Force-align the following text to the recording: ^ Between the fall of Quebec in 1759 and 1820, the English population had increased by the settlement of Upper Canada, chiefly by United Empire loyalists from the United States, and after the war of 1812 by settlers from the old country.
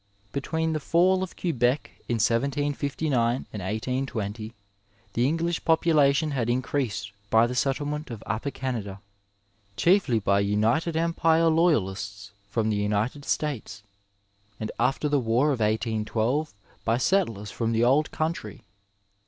^ 0.29 0.31
Between 0.31 0.73
the 0.73 0.79
fall 0.79 1.21
of 1.21 1.35
Quebec 1.35 1.91
in 2.09 2.15
1759 2.15 3.45
and 3.53 3.61
1820, 3.61 4.55
the 5.13 5.27
English 5.27 5.63
population 5.63 6.31
had 6.31 6.49
increased 6.49 7.11
by 7.29 7.45
the 7.45 7.53
settlement 7.53 8.09
of 8.09 8.23
Upper 8.25 8.49
Canada, 8.49 8.99
chiefly 9.77 10.17
by 10.17 10.39
United 10.39 10.95
Empire 10.95 11.49
loyalists 11.49 12.31
from 12.49 12.71
the 12.71 12.77
United 12.77 13.25
States, 13.25 13.83
and 14.59 14.71
after 14.79 15.07
the 15.07 15.19
war 15.19 15.49
of 15.51 15.59
1812 15.59 16.51
by 16.83 16.97
settlers 16.97 17.51
from 17.51 17.71
the 17.71 17.83
old 17.83 18.09
country. 18.09 18.63